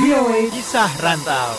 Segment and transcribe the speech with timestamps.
[0.00, 1.50] VOA Kisah Rantau.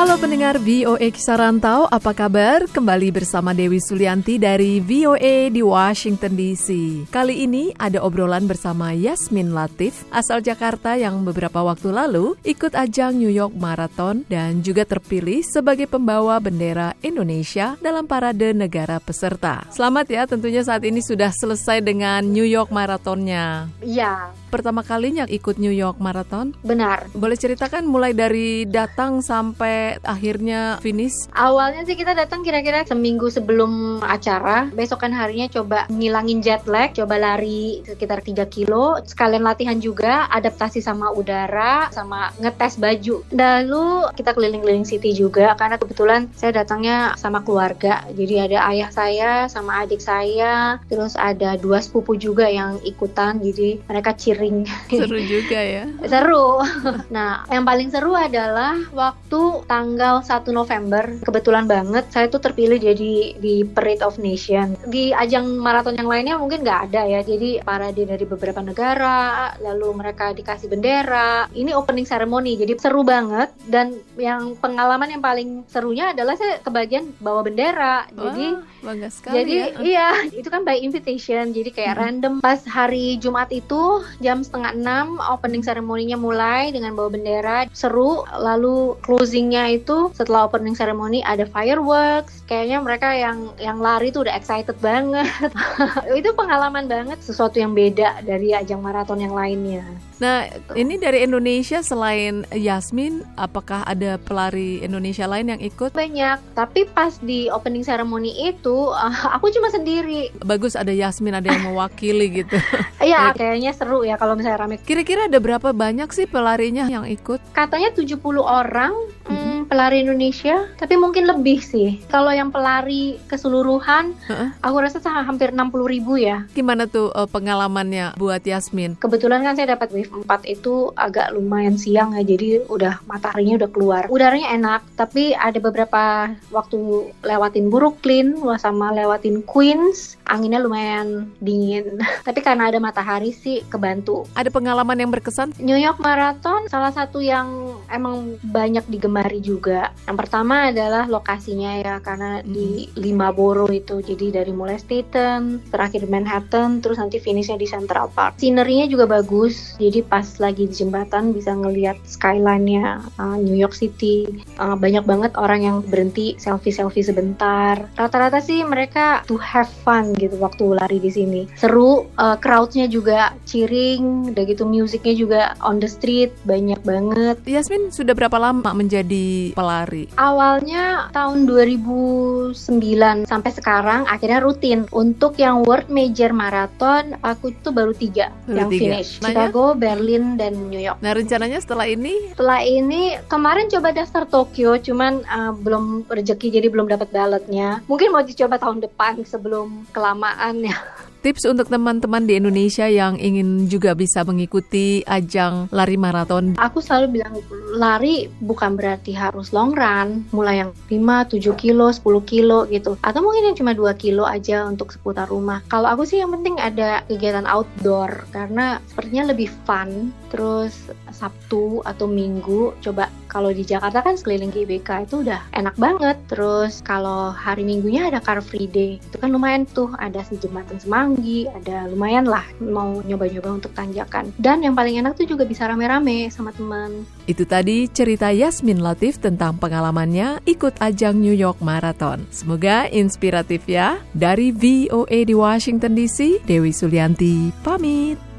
[0.00, 2.64] Halo pendengar VOA Kisah Rantau, apa kabar?
[2.64, 6.68] Kembali bersama Dewi Sulianti dari VOA di Washington DC.
[7.12, 13.20] Kali ini ada obrolan bersama Yasmin Latif, asal Jakarta yang beberapa waktu lalu ikut ajang
[13.20, 19.68] New York Marathon dan juga terpilih sebagai pembawa bendera Indonesia dalam parade negara peserta.
[19.68, 23.68] Selamat ya, tentunya saat ini sudah selesai dengan New York Marathonnya.
[23.84, 26.52] Iya, Pertama kalinya ikut New York Marathon.
[26.66, 27.06] benar.
[27.14, 31.30] Boleh ceritakan mulai dari datang sampai akhirnya finish?
[31.34, 34.66] Awalnya sih kita datang kira-kira seminggu sebelum acara.
[34.74, 38.98] Besokan harinya coba ngilangin jet lag, coba lari sekitar 3 kilo.
[39.06, 43.22] Sekalian latihan juga, adaptasi sama udara, sama ngetes baju.
[43.30, 43.86] Lalu
[44.18, 48.02] kita keliling-keliling city juga, karena kebetulan saya datangnya sama keluarga.
[48.14, 53.38] Jadi ada ayah saya sama adik saya, terus ada dua sepupu juga yang ikutan.
[53.38, 54.64] Jadi mereka cheering.
[54.88, 55.84] Seru juga ya.
[56.10, 56.64] Seru.
[57.12, 61.04] Nah, yang paling seru adalah waktu tanggal 1 November.
[61.20, 64.80] Kebetulan banget saya tuh terpilih jadi di Parade of Nation.
[64.88, 67.20] Di ajang maraton yang lainnya mungkin nggak ada ya.
[67.20, 71.44] Jadi parade dari beberapa negara, lalu mereka dikasih bendera.
[71.52, 73.52] Ini opening ceremony, jadi seru banget.
[73.68, 78.08] Dan yang pengalaman yang paling serunya adalah saya kebagian bawa bendera.
[78.10, 79.66] Jadi Wah, bangga sekali jadi ya.
[79.80, 82.00] iya, itu kan by invitation, jadi kayak Mhm.
[82.00, 82.32] random.
[82.40, 83.82] Pas hari Jumat itu
[84.22, 88.22] jam setengah enam opening ceremony-nya mulai dengan bawa bendera, seru.
[88.30, 92.46] Lalu closingnya itu setelah opening ceremony ada fireworks.
[92.46, 95.26] Kayaknya mereka yang yang lari tuh udah excited banget.
[96.18, 99.82] itu pengalaman banget, sesuatu yang beda dari ajang maraton yang lainnya.
[100.20, 100.44] Nah,
[100.76, 105.96] ini dari Indonesia selain Yasmin, apakah ada pelari Indonesia lain yang ikut?
[105.96, 110.28] Banyak, tapi pas di opening ceremony itu ah, aku cuma sendiri.
[110.44, 112.60] Bagus ada Yasmin, ada yang mewakili gitu.
[113.00, 117.40] Iya, kayaknya seru ya kalau misalnya rame Kira-kira ada berapa banyak sih pelarinya yang ikut?
[117.56, 118.92] katanya 70 orang
[119.28, 122.02] hmm, pelari Indonesia, tapi mungkin lebih sih.
[122.10, 124.50] Kalau yang pelari keseluruhan, Heeh.
[124.66, 126.42] aku rasa hampir 60 ribu ya.
[126.50, 128.98] Gimana tuh eh, pengalamannya buat Yasmin?
[128.98, 133.70] Kebetulan kan saya dapat wave 4 itu agak lumayan siang ya, jadi udah mataharinya udah
[133.70, 134.02] keluar.
[134.10, 142.02] Udaranya enak, tapi ada beberapa waktu lewatin Brooklyn, sama lewatin Queens, anginnya lumayan dingin.
[142.26, 144.26] tapi karena ada matahari sih kebantu.
[144.34, 145.54] Ada pengalaman yang berkesan?
[145.62, 149.59] New York Marathon salah satu yang emang banyak digemari juga.
[150.08, 154.00] Yang pertama adalah lokasinya ya karena di lima borough itu.
[154.00, 158.40] Jadi dari mulai Staten, terakhir Manhattan, terus nanti finishnya di Central Park.
[158.40, 159.76] Scenery-nya juga bagus.
[159.76, 164.26] Jadi pas lagi di jembatan bisa ngelihat skyline-nya uh, New York City.
[164.56, 167.86] Uh, banyak banget orang yang berhenti selfie-selfie sebentar.
[167.94, 171.42] Rata-rata sih mereka to have fun gitu waktu lari di sini.
[171.54, 177.36] Seru, uh, crowd-nya juga cheering, udah gitu musiknya juga on the street banyak banget.
[177.44, 180.08] Yasmin sudah berapa lama menjadi pelari?
[180.16, 184.86] Awalnya tahun 2009 sampai sekarang akhirnya rutin.
[184.90, 188.82] Untuk yang World Major Marathon aku itu baru tiga Baru yang tiga.
[188.96, 189.10] finish.
[189.20, 189.48] Nah, ya?
[189.50, 190.98] Chicago, Berlin, dan New York.
[191.02, 196.68] Nah, rencananya setelah ini Setelah ini kemarin coba daftar Tokyo, cuman uh, belum rezeki jadi
[196.70, 197.82] belum dapat ballotnya.
[197.90, 200.76] Mungkin mau dicoba tahun depan sebelum kelamaan ya.
[201.20, 206.56] tips untuk teman-teman di Indonesia yang ingin juga bisa mengikuti ajang lari maraton.
[206.56, 207.34] Aku selalu bilang
[207.76, 212.96] lari bukan berarti harus long run, mulai yang 5, 7 kilo, 10 kilo gitu.
[213.04, 215.60] Atau mungkin yang cuma 2 kilo aja untuk seputar rumah.
[215.68, 220.10] Kalau aku sih yang penting ada kegiatan outdoor karena sepertinya lebih fun.
[220.30, 226.18] Terus Sabtu atau Minggu coba kalau di Jakarta kan sekeliling GBK itu udah enak banget.
[226.26, 228.98] Terus kalau hari Minggunya ada Car Free Day.
[228.98, 234.34] Itu kan lumayan tuh ada si jembatan Semanggi, ada lumayan lah mau nyoba-nyoba untuk tanjakan.
[234.38, 237.06] Dan yang paling enak tuh juga bisa rame-rame sama teman.
[237.30, 242.26] Itu tadi cerita Yasmin Latif tentang pengalamannya ikut ajang New York Marathon.
[242.34, 244.02] Semoga inspiratif ya.
[244.14, 248.29] Dari VOA di Washington DC, Dewi Sulianti pamit.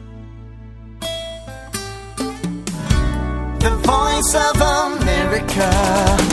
[4.34, 6.31] Of America.